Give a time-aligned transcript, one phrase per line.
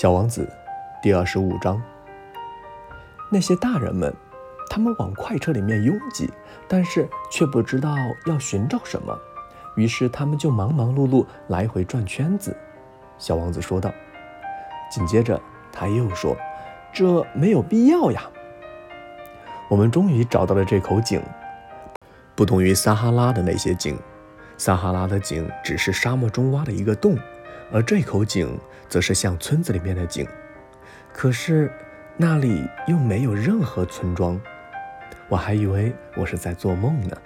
[0.00, 0.48] 小王子，
[1.02, 1.78] 第二十五章。
[3.28, 4.10] 那些大人们，
[4.70, 6.32] 他们往快车里面拥挤，
[6.66, 7.94] 但是却不知道
[8.24, 9.14] 要寻找什么，
[9.76, 12.56] 于是他们就忙忙碌碌来回转圈子。
[13.18, 13.92] 小王子说道。
[14.90, 15.38] 紧接着
[15.70, 16.34] 他又说
[16.94, 18.22] ：“这没有必要呀。”
[19.68, 21.20] 我们终于找到了这口井，
[22.34, 23.98] 不同于撒哈拉的那些井，
[24.56, 27.18] 撒哈拉的井只是沙漠中挖的一个洞。
[27.72, 30.26] 而这口井则是像村子里面的井，
[31.12, 31.70] 可是
[32.16, 34.40] 那里又没有任何村庄，
[35.28, 37.16] 我还以为我是在做梦呢。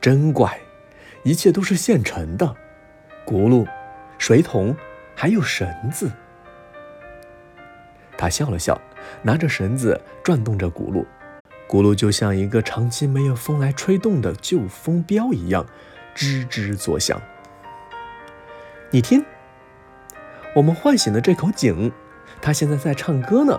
[0.00, 0.58] 真怪，
[1.22, 2.56] 一切都是现成的，
[3.24, 3.64] 轱辘、
[4.18, 4.76] 水桶，
[5.14, 6.10] 还有绳子。
[8.18, 8.80] 他笑了笑，
[9.22, 11.04] 拿着绳子转动着轱辘，
[11.68, 15.64] 轱辘就像一个长期没有风来吹动的旧风标一样，
[16.16, 17.20] 吱吱作响。
[18.90, 19.24] 你听。
[20.54, 21.90] 我们唤醒了这口井，
[22.42, 23.58] 它现在在唱歌呢。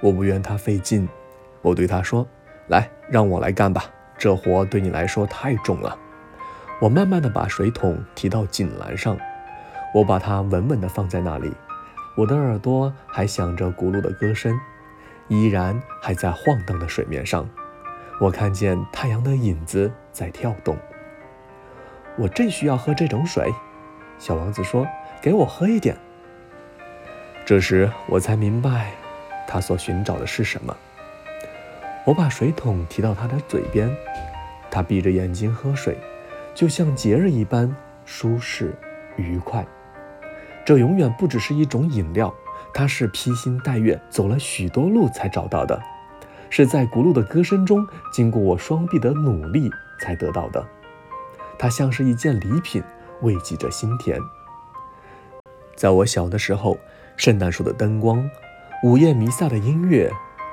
[0.00, 1.08] 我不愿它费劲，
[1.62, 2.26] 我对它说
[2.66, 3.84] ：“来，让我来干吧，
[4.18, 5.96] 这活对你来说太重了。”
[6.82, 9.16] 我慢慢的把水桶提到井栏上，
[9.94, 11.52] 我把它稳稳的放在那里，
[12.16, 14.58] 我的耳朵还响着轱辘的歌声，
[15.28, 17.48] 依然还在晃荡的水面上。
[18.20, 20.76] 我看见太阳的影子在跳动。
[22.16, 23.54] 我正需要喝这种水，
[24.18, 24.84] 小王子说。
[25.24, 25.96] 给我喝一点。
[27.46, 28.90] 这时我才明白，
[29.48, 30.76] 他所寻找的是什么。
[32.04, 33.90] 我把水桶提到他的嘴边，
[34.70, 35.96] 他闭着眼睛喝水，
[36.54, 38.74] 就像节日一般舒适
[39.16, 39.66] 愉快。
[40.62, 42.30] 这永远不只是一种饮料，
[42.74, 45.82] 它是披星戴月走了许多路才找到的，
[46.50, 49.70] 是在轱辘的歌声中，经过我双臂的努力
[50.02, 50.62] 才得到的。
[51.58, 52.82] 它像是一件礼品，
[53.22, 54.20] 慰藉着心田。
[55.76, 56.78] 在我小的时候，
[57.16, 58.28] 圣诞树的灯光、
[58.82, 60.10] 午夜弥撒的音乐、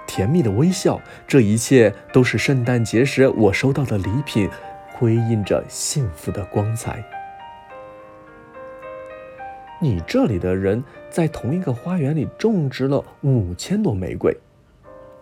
[0.08, 4.50] 甜蜜的微笑，这一切都是圣诞节时我收到的礼品，
[4.94, 7.04] 辉映着幸福的光彩。
[9.80, 14.38] 你这里的人在同一个花园里种植了五千朵玫瑰，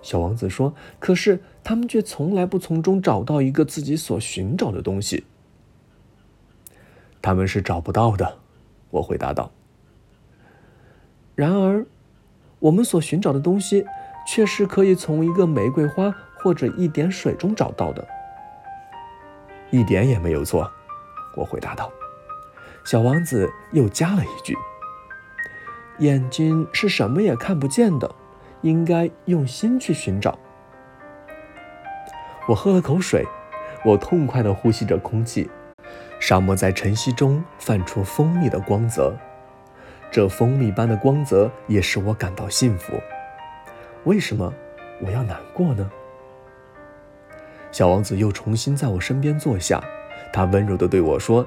[0.01, 0.73] 小王子说。
[0.99, 5.23] 可是他们却从来不从中找到一个自己所寻找的东西。
[7.21, 8.39] 他们是找不到的，
[8.89, 9.49] 我回答道。
[11.39, 11.85] 然而，
[12.59, 13.85] 我们所寻找的东西，
[14.27, 18.05] 却是可以从一个玫瑰花或者一点水中找到的。
[19.69, 20.69] 一点也没有错，
[21.37, 21.89] 我回答道。
[22.83, 24.53] 小王子又加了一句
[25.99, 28.13] ：“眼睛是什么也看不见的，
[28.59, 30.37] 应该用心去寻找。”
[32.49, 33.25] 我喝了口水，
[33.85, 35.49] 我痛快地呼吸着空气。
[36.19, 39.15] 沙漠在晨曦中泛出蜂蜜的光泽。
[40.11, 42.93] 这蜂蜜般的光泽也使我感到幸福。
[44.05, 44.53] 为什么
[45.01, 45.89] 我要难过呢？
[47.71, 49.83] 小王子又重新在我身边坐下，
[50.33, 51.45] 他温柔地对我说：“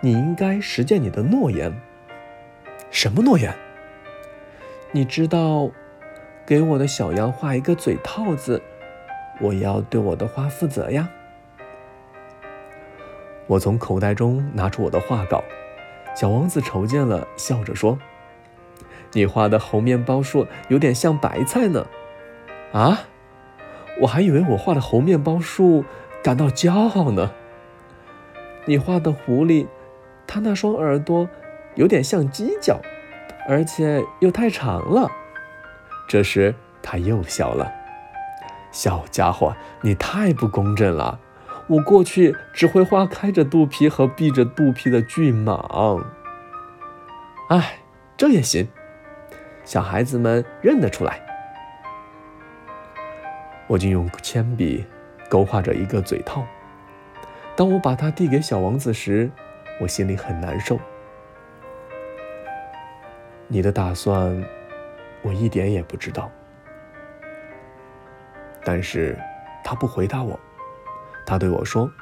[0.00, 1.72] 你应该实践你的诺言。
[2.90, 3.54] 什么诺言？
[4.92, 5.70] 你知道，
[6.44, 8.60] 给我的小羊画一个嘴套子，
[9.40, 11.08] 我要对我的花负责呀。”
[13.48, 15.42] 我从口袋中拿出我的画稿。
[16.18, 17.96] 小王子瞅见了，笑着说
[19.14, 21.86] ：“你画的猴面包树有点像白菜呢。”
[22.74, 23.02] 啊，
[24.00, 25.84] 我还以为我画的猴面包树
[26.20, 27.30] 感到骄傲呢。
[28.64, 29.68] 你画的狐狸，
[30.26, 31.28] 它那双耳朵
[31.76, 32.80] 有点像犄角，
[33.48, 35.08] 而且又太长了。
[36.08, 36.52] 这时
[36.82, 37.72] 他又笑了
[38.72, 41.20] ：“小家伙，你太不公正了。”
[41.68, 46.02] 我过去只会画开着肚皮和闭着肚皮的巨蟒。
[47.50, 47.78] 哎，
[48.16, 48.66] 这也行，
[49.64, 51.20] 小孩子们认得出来。
[53.66, 54.84] 我竟用铅笔
[55.28, 56.42] 勾画着一个嘴套。
[57.54, 59.30] 当我把它递给小王子时，
[59.78, 60.78] 我心里很难受。
[63.46, 64.42] 你的打算，
[65.22, 66.30] 我一点也不知道。
[68.64, 69.18] 但是，
[69.62, 70.38] 他不回答我。
[71.28, 71.92] 他对我说：“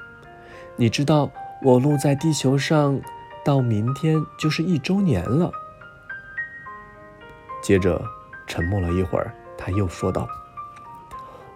[0.78, 1.28] 你知道，
[1.60, 3.00] 我落在地球上，
[3.44, 5.50] 到明天就是一周年了。”
[7.60, 8.00] 接着
[8.46, 10.28] 沉默了一会儿，他又说道：“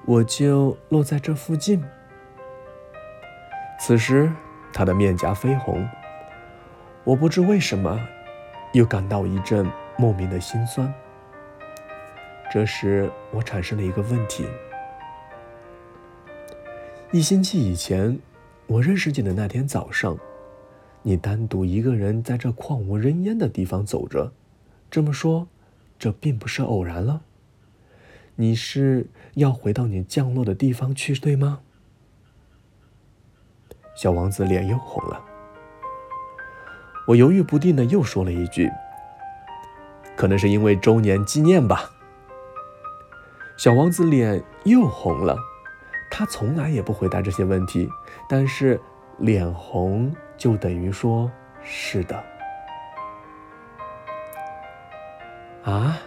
[0.05, 1.81] 我就落在这附近。”
[3.79, 4.33] 此时，
[4.73, 5.89] 他的面颊绯红。
[7.05, 8.01] 我不知为什么，
[8.73, 9.65] 又感到一阵
[9.97, 10.93] 莫名的心酸。
[12.53, 14.49] 这时，我产生了一个问题。
[17.13, 18.21] 一星期以前，
[18.69, 20.17] 我认识你的那天早上，
[21.03, 24.33] 你单独一个人在这旷无人烟的地方走着，
[24.89, 25.49] 这么说，
[25.99, 27.23] 这并不是偶然了。
[28.37, 31.63] 你是要回到你降落的地方去，对吗？
[33.97, 35.25] 小王子脸又红了。
[37.09, 38.71] 我犹豫不定的又说了一句
[40.17, 41.91] ：“可能是因为周年纪念吧。”
[43.59, 45.37] 小王子脸又红了。
[46.11, 47.89] 他从来也不回答这些问题，
[48.29, 48.79] 但是
[49.19, 51.31] 脸红就等于说
[51.63, 52.23] 是的。
[55.65, 55.99] 啊？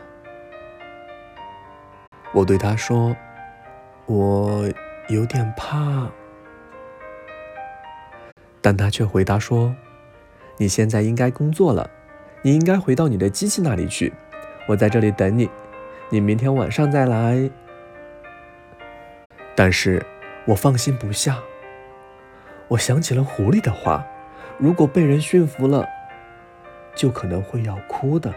[2.33, 3.15] 我对他说
[4.07, 4.67] ：“我
[5.07, 6.09] 有点怕。”
[8.59, 9.75] 但他却回答说
[10.57, 11.89] ：“你现在应该工作了，
[12.41, 14.11] 你应该回到你的机器那里去。
[14.67, 15.47] 我在这里等你，
[16.09, 17.49] 你明天晚上再来。”
[19.55, 20.03] 但是，
[20.45, 21.37] 我放心不下。
[22.67, 24.03] 我想起了狐狸的话
[24.57, 25.87] ：“如果被人驯服了，
[26.95, 28.33] 就可能会要哭的。”